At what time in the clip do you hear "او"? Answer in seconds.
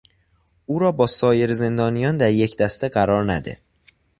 0.65-0.79